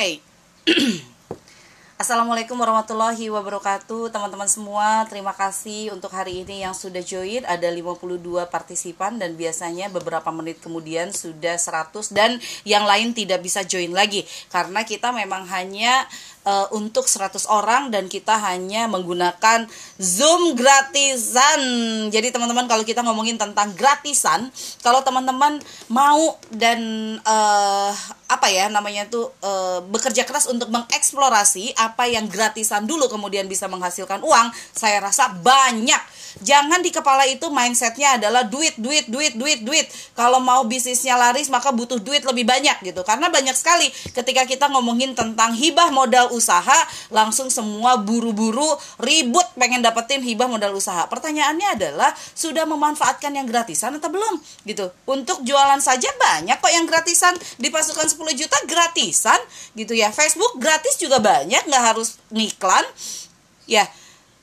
[0.00, 0.24] Hey.
[2.00, 5.04] Assalamualaikum warahmatullahi wabarakatuh Teman-teman semua.
[5.04, 7.44] Terima kasih untuk hari ini yang sudah join.
[7.44, 13.60] Ada 52 partisipan Dan biasanya beberapa menit kemudian Sudah 100 Dan yang lain tidak bisa
[13.60, 16.08] join lagi Karena kita memang hanya
[16.44, 19.66] uh, untuk 100 orang dan kita hanya menggunakan
[20.00, 21.60] Zoom gratisan.
[22.08, 24.48] Jadi teman-teman kalau kita ngomongin tentang gratisan,
[24.80, 25.60] kalau teman-teman
[25.92, 26.80] mau dan
[27.24, 27.92] uh,
[28.30, 33.66] apa ya namanya tuh uh, bekerja keras untuk mengeksplorasi apa yang gratisan dulu kemudian bisa
[33.66, 36.00] menghasilkan uang, saya rasa banyak
[36.38, 39.86] Jangan di kepala itu mindsetnya adalah duit, duit, duit, duit, duit.
[40.14, 43.02] Kalau mau bisnisnya laris maka butuh duit lebih banyak gitu.
[43.02, 46.78] Karena banyak sekali ketika kita ngomongin tentang hibah modal usaha,
[47.12, 48.66] langsung semua buru-buru
[49.02, 51.06] ribut pengen dapetin hibah modal usaha.
[51.06, 54.88] Pertanyaannya adalah sudah memanfaatkan yang gratisan atau belum gitu.
[55.06, 59.38] Untuk jualan saja banyak kok yang gratisan di pasukan 10 juta gratisan
[59.76, 60.10] gitu ya.
[60.14, 62.86] Facebook gratis juga banyak, nggak harus ngiklan.
[63.70, 63.86] Ya,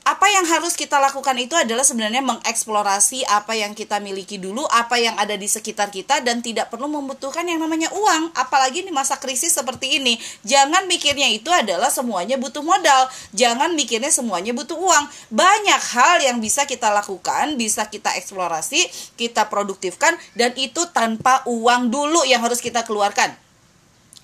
[0.08, 4.96] apa yang harus kita lakukan itu adalah sebenarnya mengeksplorasi apa yang kita miliki dulu, apa
[4.96, 9.20] yang ada di sekitar kita dan tidak perlu membutuhkan yang namanya uang, apalagi di masa
[9.20, 10.16] krisis seperti ini.
[10.48, 13.04] Jangan mikirnya itu adalah semuanya butuh modal,
[13.36, 15.04] jangan mikirnya semuanya butuh uang.
[15.28, 18.88] Banyak hal yang bisa kita lakukan, bisa kita eksplorasi,
[19.20, 23.47] kita produktifkan dan itu tanpa uang dulu yang harus kita keluarkan.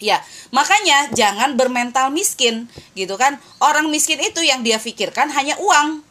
[0.03, 0.19] Ya,
[0.51, 2.67] makanya jangan bermental miskin,
[2.99, 3.39] gitu kan?
[3.63, 6.03] Orang miskin itu yang dia pikirkan hanya uang.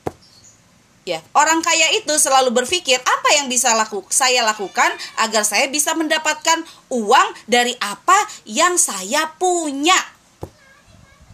[1.04, 4.88] Ya, orang kaya itu selalu berpikir apa yang bisa laku saya lakukan
[5.20, 8.16] agar saya bisa mendapatkan uang dari apa
[8.48, 10.00] yang saya punya.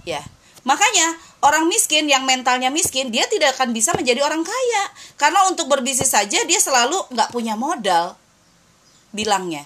[0.10, 0.26] Ya.
[0.66, 4.84] Makanya orang miskin yang mentalnya miskin dia tidak akan bisa menjadi orang kaya
[5.16, 8.18] karena untuk berbisnis saja dia selalu nggak punya modal.
[9.14, 9.66] Bilangnya,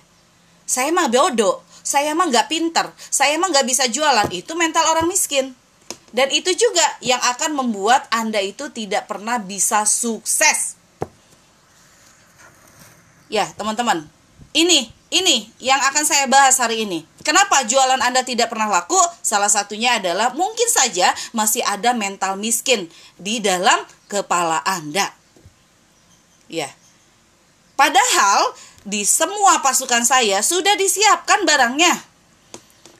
[0.68, 5.06] saya mah bodoh saya mah nggak pinter, saya mah nggak bisa jualan, itu mental orang
[5.06, 5.52] miskin.
[6.14, 10.78] Dan itu juga yang akan membuat Anda itu tidak pernah bisa sukses.
[13.34, 14.06] Ya, teman-teman.
[14.53, 17.02] Ini, ini yang akan saya bahas hari ini.
[17.25, 19.02] Kenapa jualan Anda tidak pernah laku?
[19.25, 25.09] Salah satunya adalah mungkin saja masih ada mental miskin di dalam kepala Anda.
[26.46, 26.69] Ya.
[27.74, 31.95] Padahal di semua pasukan saya sudah disiapkan barangnya.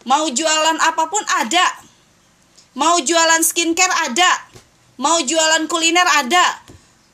[0.07, 1.63] Mau jualan apa pun ada.
[2.75, 4.31] Mau jualan skincare ada.
[4.99, 6.63] Mau jualan kuliner ada.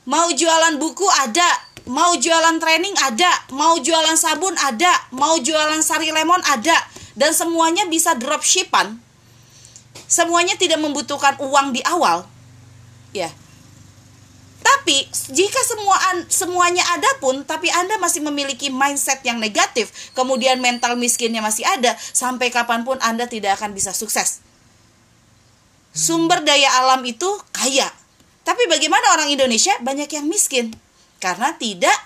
[0.10, 1.50] Mau jualan buku ada.
[1.90, 3.30] Mau jualan training ada.
[3.54, 4.94] Mau jualan sabun ada.
[5.14, 6.78] Mau jualan sari lemon ada.
[7.14, 8.98] Dan semuanya bisa dropshipan.
[10.10, 12.26] Semuanya tidak membutuhkan uang di awal.
[13.14, 13.30] Ya,
[14.70, 15.98] tapi jika semua
[16.30, 21.98] semuanya ada pun tapi Anda masih memiliki mindset yang negatif, kemudian mental miskinnya masih ada,
[21.98, 24.46] sampai kapan pun Anda tidak akan bisa sukses.
[25.90, 27.90] Sumber daya alam itu kaya.
[28.46, 30.74] Tapi bagaimana orang Indonesia banyak yang miskin
[31.18, 31.98] karena tidak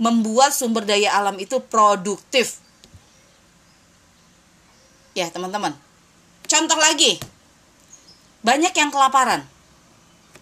[0.00, 2.64] membuat sumber daya alam itu produktif.
[5.12, 5.72] Ya, teman-teman.
[6.48, 7.16] Contoh lagi.
[8.44, 9.44] Banyak yang kelaparan.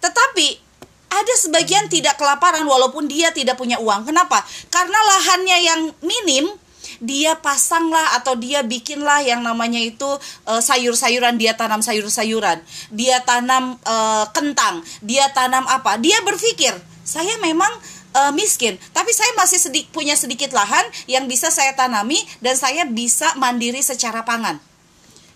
[0.03, 0.64] Tetapi
[1.15, 4.11] ada sebagian tidak kelaparan walaupun dia tidak punya uang.
[4.11, 4.43] Kenapa?
[4.69, 6.51] Karena lahannya yang minim,
[7.01, 10.07] dia pasanglah atau dia bikinlah yang namanya itu
[10.47, 12.61] uh, sayur-sayuran dia tanam sayur-sayuran
[12.93, 16.73] dia tanam uh, kentang dia tanam apa dia berpikir
[17.05, 17.71] saya memang
[18.17, 22.87] uh, miskin tapi saya masih sedik, punya sedikit lahan yang bisa saya tanami dan saya
[22.87, 24.61] bisa mandiri secara pangan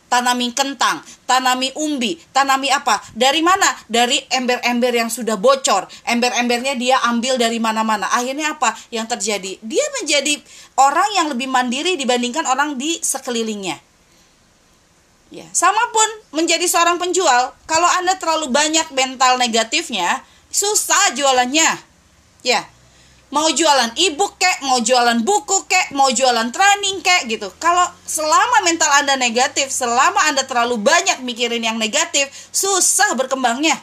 [0.08, 2.98] tanami kentang, tanami umbi, tanami apa?
[3.12, 3.68] Dari mana?
[3.86, 5.86] Dari ember-ember yang sudah bocor.
[6.08, 8.08] Ember-embernya dia ambil dari mana-mana.
[8.10, 9.60] Akhirnya apa yang terjadi?
[9.60, 10.40] Dia menjadi
[10.80, 13.78] orang yang lebih mandiri dibandingkan orang di sekelilingnya.
[15.28, 21.68] Ya, sama pun menjadi seorang penjual, kalau Anda terlalu banyak mental negatifnya, susah jualannya.
[22.40, 22.64] Ya,
[23.28, 27.52] mau jualan e-book kek, mau jualan buku kek, mau jualan training kek gitu.
[27.60, 33.76] Kalau selama mental Anda negatif, selama Anda terlalu banyak mikirin yang negatif, susah berkembangnya.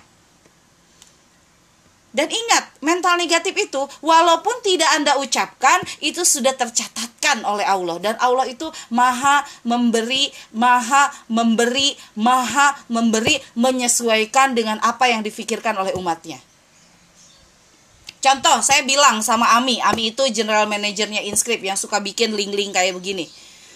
[2.15, 8.15] Dan ingat, mental negatif itu walaupun tidak Anda ucapkan, itu sudah tercatatkan oleh Allah dan
[8.23, 16.39] Allah itu Maha memberi, Maha memberi, Maha memberi menyesuaikan dengan apa yang difikirkan oleh umatnya.
[18.25, 22.97] Contoh, saya bilang sama Ami, Ami itu general manajernya Inscript yang suka bikin link-link kayak
[22.97, 23.29] begini.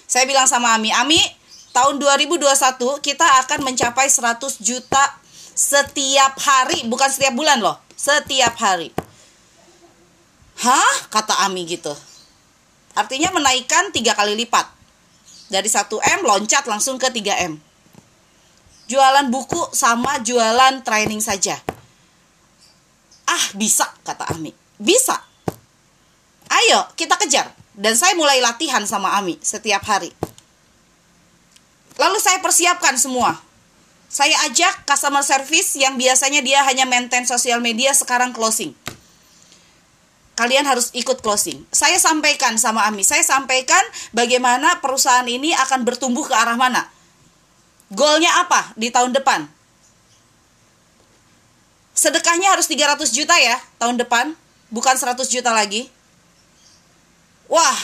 [0.09, 1.21] Saya bilang sama Ami, Ami,
[1.69, 5.21] tahun 2021 kita akan mencapai 100 juta
[5.53, 8.89] setiap hari, bukan setiap bulan loh, setiap hari.
[10.65, 11.13] Hah?
[11.13, 11.93] Kata Ami gitu.
[12.97, 14.65] Artinya menaikkan tiga kali lipat.
[15.53, 17.53] Dari 1M loncat langsung ke 3M.
[18.89, 21.61] Jualan buku sama jualan training saja.
[23.29, 24.49] Ah, bisa, kata Ami.
[24.81, 25.21] Bisa.
[26.49, 27.53] Ayo, kita kejar.
[27.77, 30.09] Dan saya mulai latihan sama Ami setiap hari.
[32.01, 33.37] Lalu saya persiapkan semua.
[34.09, 38.73] Saya ajak customer service yang biasanya dia hanya maintain sosial media sekarang closing.
[40.33, 41.61] Kalian harus ikut closing.
[41.69, 43.83] Saya sampaikan sama Ami, saya sampaikan
[44.15, 46.89] bagaimana perusahaan ini akan bertumbuh ke arah mana.
[47.93, 49.58] Goalnya apa di tahun depan?
[51.99, 54.31] Sedekahnya harus 300 juta ya tahun depan,
[54.71, 55.91] bukan 100 juta lagi.
[57.51, 57.75] Wah,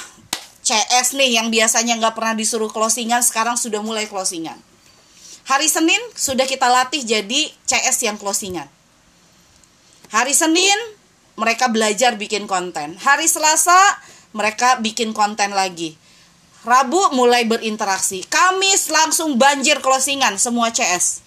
[0.63, 4.55] CS nih yang biasanya nggak pernah disuruh closingan sekarang sudah mulai closingan.
[5.51, 8.71] Hari Senin sudah kita latih jadi CS yang closingan.
[10.15, 10.79] Hari Senin
[11.35, 12.95] mereka belajar bikin konten.
[12.95, 13.99] Hari Selasa
[14.31, 15.99] mereka bikin konten lagi.
[16.63, 18.23] Rabu mulai berinteraksi.
[18.31, 21.24] Kamis langsung banjir closingan semua CS.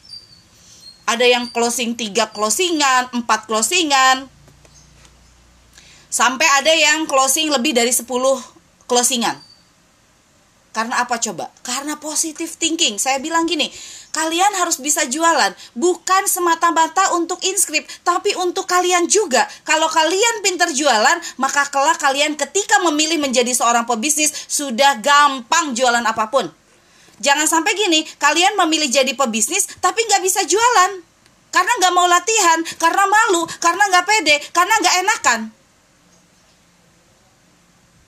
[1.08, 4.28] Ada yang closing 3 closingan, 4 closingan.
[6.12, 8.04] Sampai ada yang closing lebih dari 10
[8.84, 9.40] closingan.
[10.76, 11.48] Karena apa coba?
[11.64, 13.00] Karena positive thinking.
[13.00, 13.72] Saya bilang gini,
[14.12, 20.72] kalian harus bisa jualan bukan semata-mata untuk inskrip tapi untuk kalian juga kalau kalian pinter
[20.72, 26.48] jualan maka kelak kalian ketika memilih menjadi seorang pebisnis sudah gampang jualan apa pun
[27.18, 31.04] jangan sampai gini kalian memilih jadi pebisnis tapi nggak bisa jualan.
[31.48, 35.40] Karena nggak mau latihan karena malu karena nggak pede karena nggak enakan.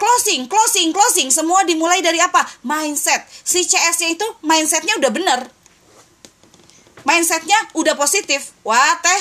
[0.00, 2.40] Closing, closing, closing, semua dimulai dari apa?
[2.64, 3.20] Mindset.
[3.28, 5.40] Si CS-nya itu mindsetnya udah bener.
[7.04, 8.56] Mindsetnya udah positif.
[8.64, 9.20] Wah teh.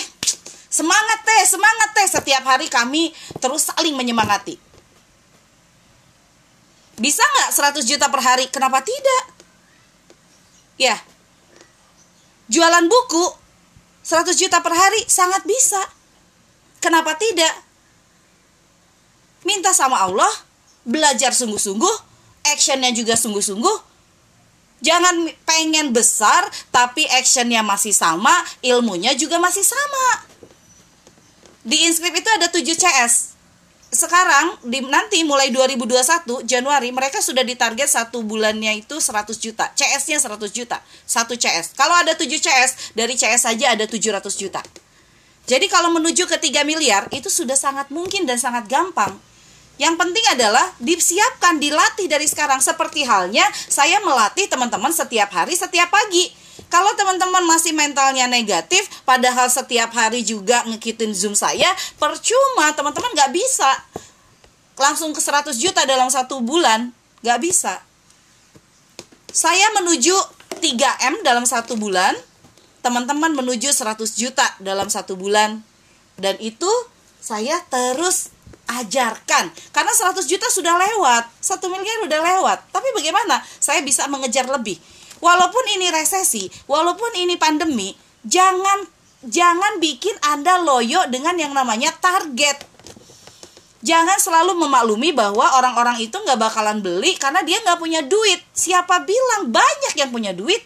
[0.71, 1.43] Semangat teh.
[1.43, 2.07] Semangat teh.
[2.07, 3.11] Setiap hari kami
[3.43, 4.55] terus saling menyemangati.
[6.95, 8.47] Bisa nggak 100 juta per hari?
[8.47, 9.38] Kenapa tidak
[10.79, 10.95] ya
[12.49, 13.25] jualan buku
[14.07, 15.83] 100 juta per hari sangat bisa
[16.79, 17.51] kenapa tidak
[19.45, 20.31] minta sama Allah
[20.87, 21.95] belajar sungguh-sungguh
[22.47, 23.89] actionnya juga sungguh-sungguh
[24.79, 28.31] Jangan pengen besar tapi actionnya masih sama,
[28.63, 30.23] ilmunya juga masih sama.
[31.67, 33.35] Di inskrip itu ada 7 CS.
[33.89, 39.73] Sekarang di nanti mulai 2021 Januari mereka sudah ditarget satu bulannya itu 100 juta.
[39.73, 40.77] CS-nya 100 juta.
[41.09, 41.73] Satu CS.
[41.73, 44.61] Kalau ada 7 CS, dari CS saja ada 700 juta.
[45.49, 49.17] Jadi kalau menuju ke 3 miliar itu sudah sangat mungkin dan sangat gampang.
[49.81, 52.61] Yang penting adalah disiapkan, dilatih dari sekarang.
[52.61, 56.29] Seperti halnya saya melatih teman-teman setiap hari, setiap pagi.
[56.67, 63.31] Kalau teman-teman masih mentalnya negatif, padahal setiap hari juga ngekitin Zoom saya, percuma teman-teman nggak
[63.31, 63.71] bisa.
[64.75, 66.91] Langsung ke 100 juta dalam satu bulan,
[67.23, 67.79] nggak bisa.
[69.31, 70.15] Saya menuju
[70.59, 72.11] 3M dalam satu bulan,
[72.83, 75.63] teman-teman menuju 100 juta dalam satu bulan.
[76.19, 76.67] Dan itu
[77.23, 78.35] saya terus
[78.69, 84.45] ajarkan karena 100 juta sudah lewat satu miliar udah lewat tapi bagaimana saya bisa mengejar
[84.45, 84.77] lebih
[85.19, 87.95] walaupun ini resesi walaupun ini pandemi
[88.25, 88.87] jangan
[89.23, 92.63] jangan bikin anda loyo dengan yang namanya target
[93.79, 99.03] jangan selalu memaklumi bahwa orang-orang itu nggak bakalan beli karena dia nggak punya duit siapa
[99.07, 100.63] bilang banyak yang punya duit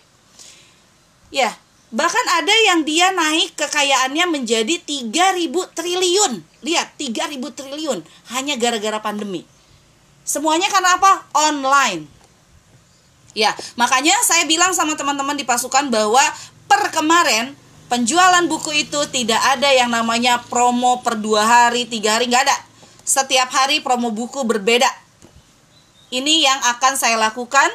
[1.34, 1.54] ya
[1.94, 6.42] Bahkan ada yang dia naik kekayaannya menjadi 3000 triliun.
[6.66, 8.02] Lihat, 3000 triliun
[8.34, 9.46] hanya gara-gara pandemi.
[10.26, 11.30] Semuanya karena apa?
[11.38, 12.10] Online.
[13.34, 16.22] Ya, makanya saya bilang sama teman-teman di pasukan bahwa
[16.70, 17.58] per kemarin
[17.90, 22.58] penjualan buku itu tidak ada yang namanya promo per dua hari, tiga hari, nggak ada.
[23.04, 24.90] Setiap hari promo buku berbeda.
[26.14, 27.74] Ini yang akan saya lakukan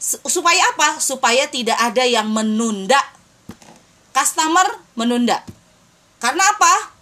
[0.00, 1.02] supaya apa?
[1.02, 3.02] Supaya tidak ada yang menunda
[4.14, 4.66] customer
[4.98, 5.42] menunda.
[6.20, 6.92] Karena apa?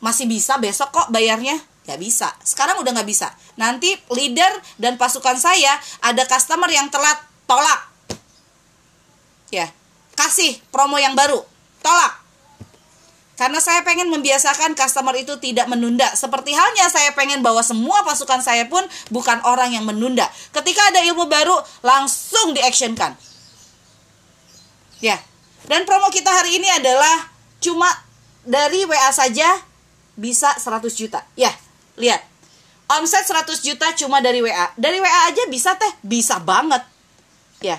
[0.00, 1.60] Masih bisa besok kok bayarnya?
[1.86, 2.32] Gak bisa.
[2.42, 3.30] Sekarang udah gak bisa.
[3.60, 4.48] Nanti leader
[4.80, 7.92] dan pasukan saya ada customer yang telat, tolak.
[9.52, 9.68] Ya,
[10.16, 11.44] kasih promo yang baru,
[11.84, 12.16] tolak.
[13.36, 16.08] Karena saya pengen membiasakan customer itu tidak menunda.
[16.12, 20.28] Seperti halnya saya pengen bahwa semua pasukan saya pun bukan orang yang menunda.
[20.52, 23.16] Ketika ada ilmu baru, langsung di-actionkan.
[25.00, 25.16] Ya,
[25.68, 27.88] dan promo kita hari ini adalah cuma
[28.44, 29.48] dari WA saja
[30.16, 31.24] bisa 100 juta.
[31.36, 31.52] Ya,
[31.96, 32.29] lihat.
[32.90, 34.66] Omset 100 juta cuma dari WA.
[34.74, 36.82] Dari WA aja bisa teh, bisa banget.
[37.62, 37.78] Ya.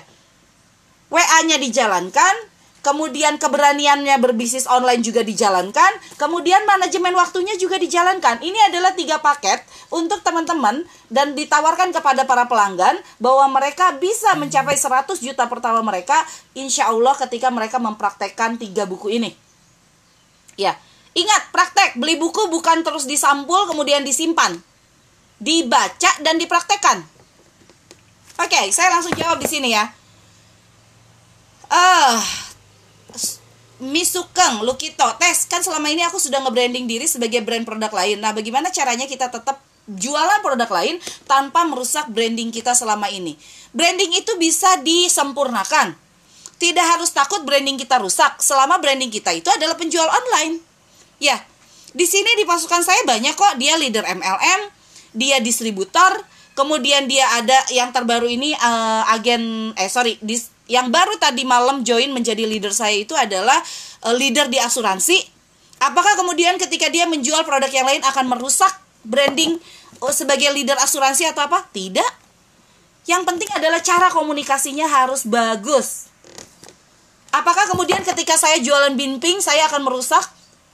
[1.12, 2.34] WA-nya dijalankan,
[2.80, 8.40] kemudian keberaniannya berbisnis online juga dijalankan, kemudian manajemen waktunya juga dijalankan.
[8.40, 9.60] Ini adalah tiga paket
[9.92, 16.16] untuk teman-teman dan ditawarkan kepada para pelanggan bahwa mereka bisa mencapai 100 juta pertama mereka
[16.56, 19.36] insya Allah ketika mereka mempraktekkan tiga buku ini.
[20.56, 20.80] Ya,
[21.12, 24.56] ingat praktek beli buku bukan terus disampul kemudian disimpan,
[25.42, 27.02] dibaca dan dipraktekkan.
[28.38, 29.90] Oke, saya langsung jawab di sini ya.
[31.66, 32.20] Ah, uh,
[33.82, 38.22] Misukeng, Lukito, Tes kan selama ini aku sudah nge-branding diri sebagai brand produk lain.
[38.22, 39.58] Nah, bagaimana caranya kita tetap
[39.90, 43.34] jualan produk lain tanpa merusak branding kita selama ini?
[43.74, 45.98] Branding itu bisa disempurnakan.
[46.62, 50.62] Tidak harus takut branding kita rusak selama branding kita itu adalah penjual online.
[51.18, 51.42] Ya,
[51.90, 54.60] di sini di pasukan saya banyak kok dia leader MLM,
[55.12, 56.20] dia distributor,
[56.52, 61.84] kemudian dia ada yang terbaru ini uh, agen eh sorry dis, yang baru tadi malam
[61.84, 63.56] join menjadi leader saya itu adalah
[64.04, 65.20] uh, leader di asuransi.
[65.82, 68.70] Apakah kemudian ketika dia menjual produk yang lain akan merusak
[69.02, 69.58] branding
[70.00, 71.64] uh, sebagai leader asuransi atau apa?
[71.72, 72.24] Tidak.
[73.02, 76.06] Yang penting adalah cara komunikasinya harus bagus.
[77.32, 80.22] Apakah kemudian ketika saya jualan binping saya akan merusak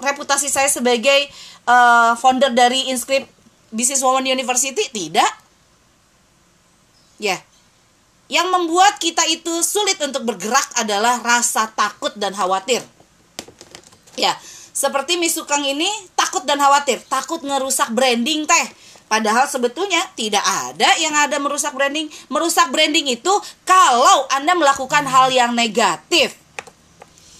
[0.02, 1.30] reputasi saya sebagai
[1.64, 3.30] uh, founder dari Inscript
[3.68, 4.88] Business Woman University?
[4.88, 5.32] Tidak.
[7.20, 7.37] Ya.
[8.28, 12.84] Yang membuat kita itu sulit untuk bergerak adalah rasa takut dan khawatir.
[14.18, 14.37] Ya,
[14.78, 18.66] seperti Misukang ini takut dan khawatir, takut ngerusak branding teh.
[19.08, 22.12] Padahal sebetulnya tidak ada yang ada merusak branding.
[22.28, 23.32] Merusak branding itu
[23.64, 26.37] kalau Anda melakukan hal yang negatif.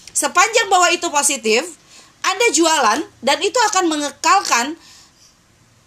[0.09, 1.77] Sepanjang bahwa itu positif,
[2.25, 4.73] Anda jualan dan itu akan mengekalkan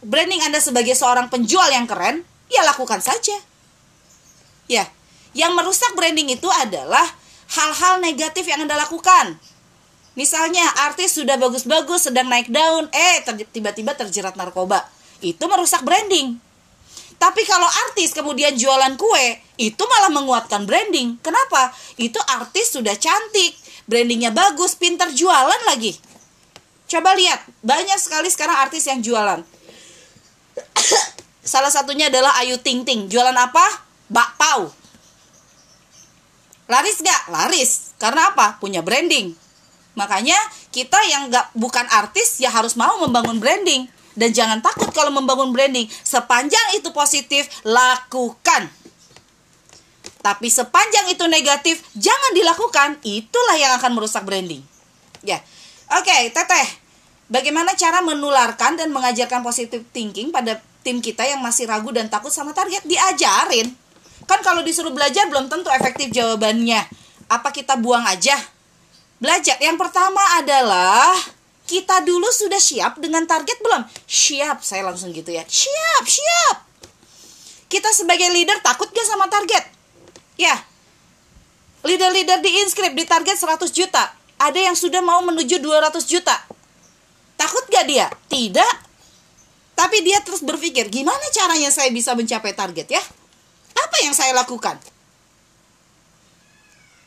[0.03, 3.39] branding Anda sebagai seorang penjual yang keren, ya lakukan saja.
[4.67, 4.91] Ya,
[5.33, 7.07] yang merusak branding itu adalah
[7.55, 9.39] hal-hal negatif yang Anda lakukan.
[10.13, 14.85] Misalnya artis sudah bagus-bagus sedang naik daun, eh tiba-tiba terjerat narkoba.
[15.25, 16.37] Itu merusak branding.
[17.17, 21.17] Tapi kalau artis kemudian jualan kue, itu malah menguatkan branding.
[21.23, 21.71] Kenapa?
[21.95, 23.55] Itu artis sudah cantik,
[23.87, 25.95] brandingnya bagus, pintar jualan lagi.
[26.91, 29.41] Coba lihat, banyak sekali sekarang artis yang jualan.
[31.43, 33.11] Salah satunya adalah Ayu Ting Ting.
[33.11, 33.91] Jualan apa?
[34.13, 34.69] bakpao.
[36.69, 37.33] Laris gak?
[37.33, 37.97] Laris.
[37.97, 38.61] Karena apa?
[38.61, 39.35] Punya branding.
[39.97, 40.37] Makanya
[40.73, 43.89] kita yang gak bukan artis ya harus mau membangun branding.
[44.13, 45.89] Dan jangan takut kalau membangun branding.
[45.89, 48.69] Sepanjang itu positif, lakukan.
[50.23, 53.01] Tapi sepanjang itu negatif, jangan dilakukan.
[53.03, 54.63] Itulah yang akan merusak branding.
[55.25, 55.41] Ya.
[55.99, 56.69] Oke, okay, Teteh.
[57.33, 62.35] Bagaimana cara menularkan dan mengajarkan positive thinking pada tim kita yang masih ragu dan takut
[62.35, 62.83] sama target?
[62.85, 63.83] Diajarin
[64.27, 66.81] Kan kalau disuruh belajar belum tentu efektif jawabannya.
[67.31, 68.35] Apa kita buang aja?
[69.19, 69.59] Belajar.
[69.59, 71.15] Yang pertama adalah
[71.67, 73.83] kita dulu sudah siap dengan target belum?
[74.07, 75.43] Siap, saya langsung gitu ya.
[75.47, 76.57] Siap, siap.
[77.71, 79.65] Kita sebagai leader takut gak sama target?
[80.37, 80.61] Ya.
[81.83, 84.13] Leader-leader di inscript di target 100 juta.
[84.39, 86.37] Ada yang sudah mau menuju 200 juta.
[87.39, 88.07] Takut gak dia?
[88.29, 88.92] Tidak.
[89.83, 93.03] Tapi dia terus berpikir, gimana caranya saya bisa mencapai target ya?
[93.75, 94.79] Apa yang saya lakukan?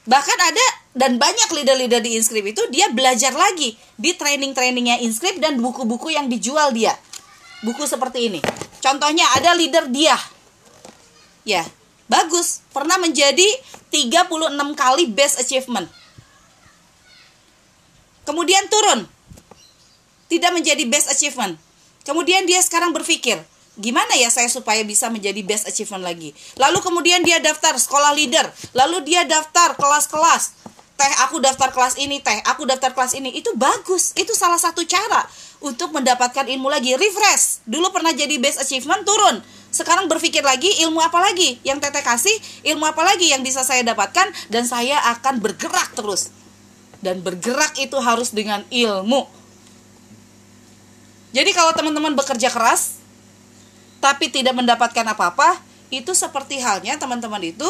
[0.03, 5.63] Bahkan ada dan banyak leader-leader di Inscript itu dia belajar lagi di training-trainingnya Inscript dan
[5.63, 6.91] buku-buku yang dijual dia.
[7.63, 8.44] Buku seperti ini.
[8.84, 10.20] Contohnya ada leader dia.
[11.48, 11.63] Ya,
[12.12, 12.60] bagus.
[12.75, 13.48] Pernah menjadi
[13.88, 15.88] 36 kali best achievement.
[18.27, 19.08] Kemudian turun.
[20.27, 21.64] Tidak menjadi best achievement.
[22.06, 23.42] Kemudian dia sekarang berpikir,
[23.82, 26.38] gimana ya saya supaya bisa menjadi best achievement lagi.
[26.56, 28.46] Lalu kemudian dia daftar sekolah leader,
[28.78, 30.54] lalu dia daftar kelas-kelas.
[30.96, 33.36] Teh aku daftar kelas ini, teh aku daftar kelas ini.
[33.36, 34.16] Itu bagus.
[34.16, 35.28] Itu salah satu cara
[35.60, 36.96] untuk mendapatkan ilmu lagi.
[36.96, 37.68] Refresh.
[37.68, 39.44] Dulu pernah jadi best achievement turun.
[39.76, 42.32] Sekarang berpikir lagi ilmu apa lagi yang teteh kasih,
[42.64, 46.32] ilmu apa lagi yang bisa saya dapatkan dan saya akan bergerak terus.
[47.04, 49.28] Dan bergerak itu harus dengan ilmu.
[51.36, 52.96] Jadi kalau teman-teman bekerja keras,
[54.00, 55.60] tapi tidak mendapatkan apa-apa,
[55.92, 57.68] itu seperti halnya teman-teman itu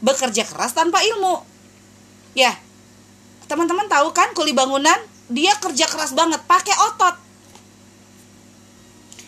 [0.00, 1.44] bekerja keras tanpa ilmu.
[2.32, 2.56] Ya,
[3.52, 4.96] teman-teman tahu kan kuli bangunan
[5.28, 7.14] dia kerja keras banget pakai otot.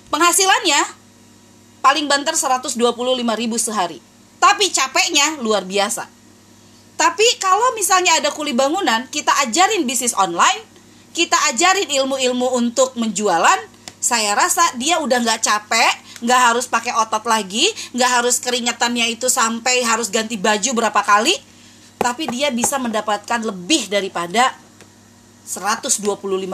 [0.09, 0.81] Penghasilannya
[1.85, 2.73] paling banter 125
[3.37, 4.01] ribu sehari.
[4.39, 6.09] Tapi capeknya luar biasa.
[6.97, 10.63] Tapi kalau misalnya ada kuli bangunan, kita ajarin bisnis online,
[11.19, 13.59] kita ajarin ilmu-ilmu untuk menjualan,
[13.99, 19.27] saya rasa dia udah nggak capek, nggak harus pakai otot lagi, nggak harus keringetannya itu
[19.27, 21.35] sampai harus ganti baju berapa kali.
[21.99, 24.55] tapi dia bisa mendapatkan lebih daripada
[25.43, 25.99] 125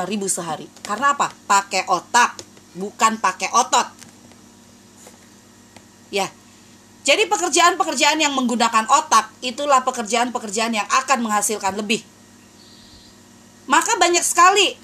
[0.09, 0.64] ribu sehari.
[0.80, 1.28] Karena apa?
[1.44, 2.40] Pakai otak,
[2.73, 3.85] bukan pakai otot.
[6.09, 6.33] Ya.
[7.04, 12.00] Jadi pekerjaan-pekerjaan yang menggunakan otak itulah pekerjaan-pekerjaan yang akan menghasilkan lebih.
[13.64, 14.76] Maka banyak sekali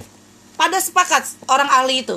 [0.57, 2.17] pada sepakat orang ahli itu.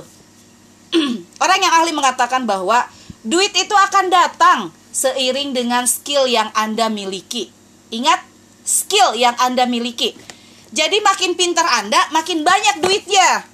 [1.44, 2.86] orang yang ahli mengatakan bahwa
[3.26, 4.60] duit itu akan datang
[4.94, 7.50] seiring dengan skill yang Anda miliki.
[7.90, 8.22] Ingat,
[8.64, 10.14] skill yang Anda miliki.
[10.74, 13.46] Jadi makin pintar Anda, makin banyak duitnya.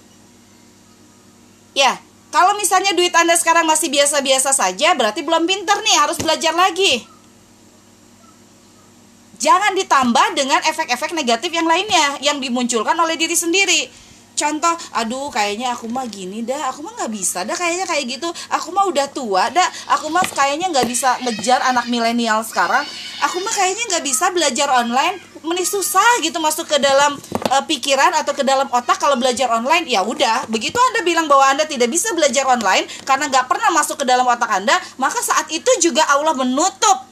[1.76, 2.00] Ya,
[2.30, 7.04] kalau misalnya duit Anda sekarang masih biasa-biasa saja, berarti belum pintar nih, harus belajar lagi.
[9.40, 13.88] Jangan ditambah dengan efek-efek negatif yang lainnya yang dimunculkan oleh diri sendiri.
[14.40, 18.28] Contoh, aduh kayaknya aku mah gini dah, aku mah nggak bisa dah kayaknya kayak gitu.
[18.56, 22.88] Aku mah udah tua dah, aku mah kayaknya nggak bisa ngejar anak milenial sekarang.
[23.20, 27.20] Aku mah kayaknya nggak bisa belajar online, meni susah gitu masuk ke dalam
[27.52, 31.48] uh, pikiran atau ke dalam otak kalau belajar online ya udah begitu anda bilang bahwa
[31.48, 35.48] anda tidak bisa belajar online karena nggak pernah masuk ke dalam otak anda maka saat
[35.50, 37.09] itu juga Allah menutup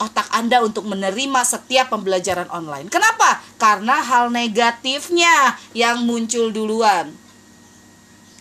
[0.00, 7.12] otak anda untuk menerima setiap pembelajaran online kenapa karena hal negatifnya yang muncul duluan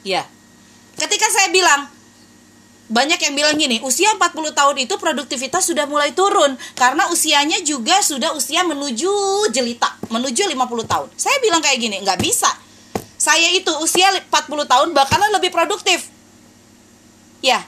[0.01, 0.23] ya
[0.95, 1.99] ketika saya bilang
[2.89, 8.01] banyak yang bilang gini, usia 40 tahun itu produktivitas sudah mulai turun karena usianya juga
[8.01, 11.07] sudah usia menuju jelita, menuju 50 tahun.
[11.13, 12.49] Saya bilang kayak gini, nggak bisa.
[13.13, 16.09] Saya itu usia 40 tahun bakalan lebih produktif.
[17.45, 17.61] Ya.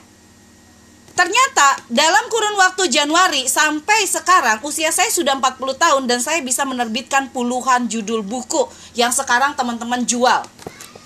[1.12, 6.64] Ternyata dalam kurun waktu Januari sampai sekarang usia saya sudah 40 tahun dan saya bisa
[6.64, 8.66] menerbitkan puluhan judul buku
[8.96, 10.40] yang sekarang teman-teman jual.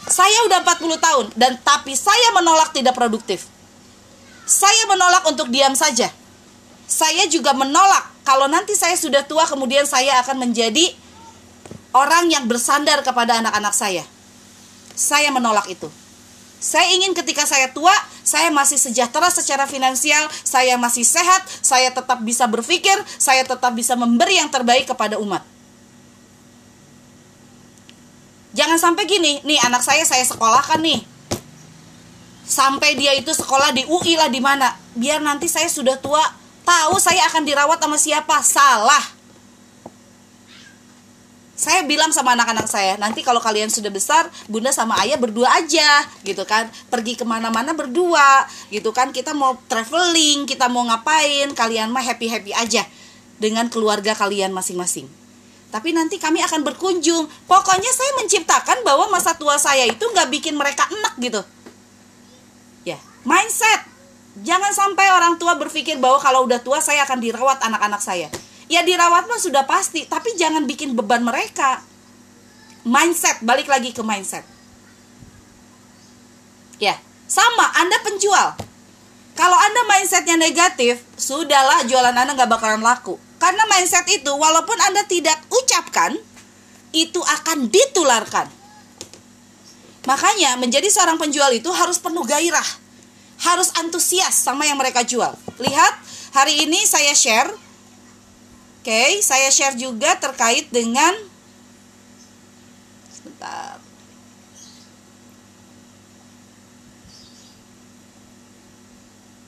[0.07, 3.51] Saya udah 40 tahun dan tapi saya menolak tidak produktif
[4.47, 6.07] saya menolak untuk diam saja.
[6.87, 10.95] Saya juga menolak kalau nanti saya sudah tua kemudian saya akan menjadi
[11.91, 14.07] orang yang bersandar kepada anak-anak saya.
[14.95, 15.91] Saya menolak itu.
[16.57, 17.93] Saya ingin ketika saya tua,
[18.25, 23.93] saya masih sejahtera secara finansial, saya masih sehat, saya tetap bisa berpikir, saya tetap bisa
[23.95, 25.45] memberi yang terbaik kepada umat.
[28.57, 31.05] Jangan sampai gini, nih anak saya saya sekolahkan nih,
[32.49, 34.73] sampai dia itu sekolah di UI lah di mana.
[34.97, 36.25] Biar nanti saya sudah tua
[36.65, 38.41] tahu saya akan dirawat sama siapa.
[38.41, 39.16] Salah
[41.57, 46.05] saya bilang sama anak-anak saya nanti kalau kalian sudah besar bunda sama ayah berdua aja
[46.23, 46.69] gitu kan.
[46.93, 49.11] Pergi ke mana-mana berdua gitu kan.
[49.11, 52.85] Kita mau traveling kita mau ngapain kalian mah happy happy aja
[53.41, 55.09] dengan keluarga kalian masing-masing.
[55.73, 57.27] Tapi nanti kami akan berkunjung.
[57.49, 61.43] Pokoknya saya menciptakan bahwa masa tua saya itu nggak bikin mereka enak gitu.
[63.27, 63.83] Mindset.
[64.47, 68.31] Jangan sampai orang tua berpikir bahwa kalau udah tua saya akan dirawat anak-anak saya.
[68.67, 71.83] Ya dirawat mah sudah pasti, tapi jangan bikin beban mereka.
[72.83, 74.43] Mindset, balik lagi ke mindset.
[76.83, 76.99] Ya,
[77.31, 78.59] sama Anda penjual.
[79.37, 83.19] Kalau Anda mindsetnya negatif, sudahlah jualan Anda nggak bakalan laku.
[83.39, 86.19] Karena mindset itu, walaupun Anda tidak ucapkan,
[86.91, 88.49] itu akan ditularkan.
[90.07, 92.87] Makanya menjadi seorang penjual itu harus penuh gairah
[93.37, 95.37] harus antusias sama yang mereka jual.
[95.61, 95.95] Lihat,
[96.33, 97.53] hari ini saya share.
[98.87, 101.11] Oke, saya share juga terkait dengan
[103.11, 103.83] sebentar.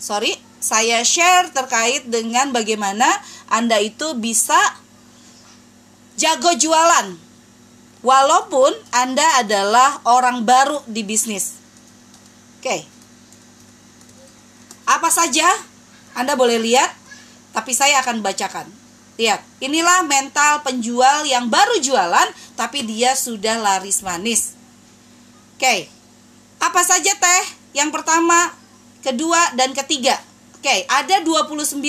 [0.03, 3.07] Sorry, saya share terkait dengan bagaimana
[3.46, 4.59] Anda itu bisa
[6.18, 7.14] jago jualan.
[8.03, 11.62] Walaupun Anda adalah orang baru di bisnis.
[12.59, 12.83] Oke.
[14.83, 15.46] Apa saja
[16.18, 16.90] Anda boleh lihat,
[17.55, 18.88] tapi saya akan bacakan.
[19.19, 24.55] Lihat, inilah mental penjual yang baru jualan, tapi dia sudah laris manis.
[25.59, 25.91] Oke,
[26.63, 27.45] apa saja teh?
[27.75, 28.55] Yang pertama,
[29.03, 30.15] kedua, dan ketiga.
[30.55, 31.83] Oke, ada 29.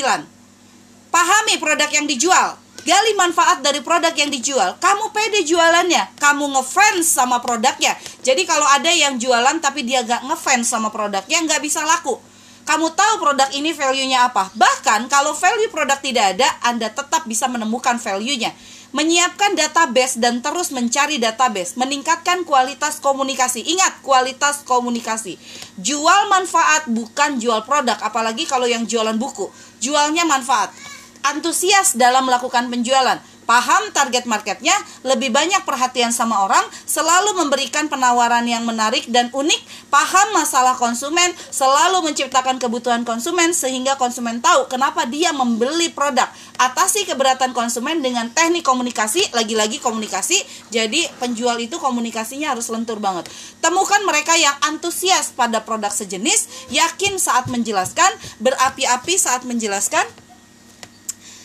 [1.14, 2.58] Pahami produk yang dijual.
[2.82, 4.82] Gali manfaat dari produk yang dijual.
[4.82, 6.18] Kamu pede jualannya.
[6.18, 7.94] Kamu ngefans sama produknya.
[8.26, 12.29] Jadi kalau ada yang jualan tapi dia gak ngefans sama produknya, nggak bisa laku
[12.68, 14.52] kamu tahu produk ini value-nya apa.
[14.54, 18.54] Bahkan kalau value produk tidak ada, Anda tetap bisa menemukan value-nya.
[18.90, 23.62] Menyiapkan database dan terus mencari database, meningkatkan kualitas komunikasi.
[23.62, 25.38] Ingat, kualitas komunikasi.
[25.78, 29.46] Jual manfaat bukan jual produk, apalagi kalau yang jualan buku.
[29.78, 30.74] Jualnya manfaat.
[31.22, 38.46] Antusias dalam melakukan penjualan paham target marketnya, lebih banyak perhatian sama orang, selalu memberikan penawaran
[38.46, 45.10] yang menarik dan unik, paham masalah konsumen, selalu menciptakan kebutuhan konsumen sehingga konsumen tahu kenapa
[45.10, 46.30] dia membeli produk.
[46.62, 50.38] Atasi keberatan konsumen dengan teknik komunikasi, lagi-lagi komunikasi.
[50.70, 53.26] Jadi penjual itu komunikasinya harus lentur banget.
[53.66, 60.06] Temukan mereka yang antusias pada produk sejenis, yakin saat menjelaskan, berapi-api saat menjelaskan,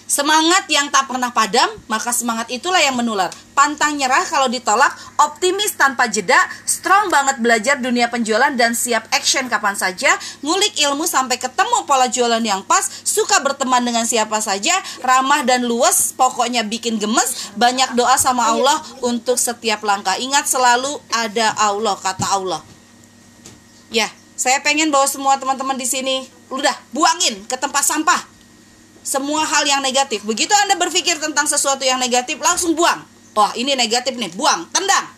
[0.04, 3.32] Semangat yang tak pernah padam, maka semangat itulah yang menular.
[3.56, 6.36] Pantang nyerah kalau ditolak, optimis tanpa jeda,
[6.68, 10.12] strong banget belajar dunia penjualan dan siap action kapan saja,
[10.44, 15.64] ngulik ilmu sampai ketemu pola jualan yang pas, suka berteman dengan siapa saja, ramah dan
[15.64, 20.20] luas, pokoknya bikin gemes, banyak doa sama Allah untuk setiap langkah.
[20.20, 22.60] Ingat selalu ada Allah, kata Allah.
[23.88, 28.33] Ya, saya pengen bawa semua teman-teman di sini udah buangin ke tempat sampah
[29.04, 30.24] semua hal yang negatif.
[30.24, 33.04] Begitu Anda berpikir tentang sesuatu yang negatif, langsung buang.
[33.36, 35.12] Wah, ini negatif nih, buang, tendang.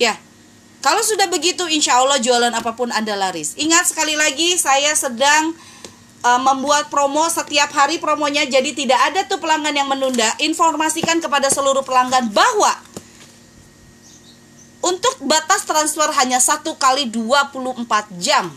[0.00, 0.16] Ya,
[0.80, 3.52] kalau sudah begitu, insya Allah jualan apa pun Anda laris.
[3.60, 5.52] Ingat sekali lagi, saya sedang
[6.24, 10.28] uh, membuat promo setiap hari promonya, jadi tidak ada tuh pelanggan yang menunda.
[10.40, 12.72] Informasikan kepada seluruh pelanggan bahwa
[14.84, 17.80] untuk batas transfer hanya satu kali 24
[18.20, 18.52] jam.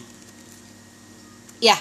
[1.63, 1.80] Ya,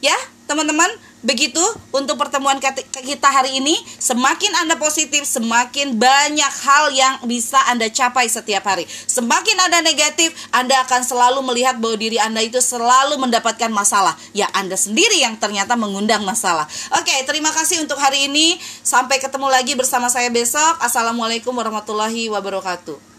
[0.00, 0.16] Ya,
[0.48, 0.88] teman-teman,
[1.20, 1.60] begitu
[1.92, 3.76] untuk pertemuan kita hari ini.
[4.00, 8.88] Semakin Anda positif, semakin banyak hal yang bisa Anda capai setiap hari.
[8.88, 14.16] Semakin Anda negatif, Anda akan selalu melihat bahwa diri Anda itu selalu mendapatkan masalah.
[14.32, 16.64] Ya, Anda sendiri yang ternyata mengundang masalah.
[16.96, 18.56] Oke, terima kasih untuk hari ini.
[18.80, 20.80] Sampai ketemu lagi bersama saya besok.
[20.80, 23.09] Assalamualaikum warahmatullahi wabarakatuh.